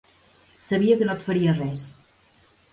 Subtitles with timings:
[0.67, 1.87] Sabia que no et faria res.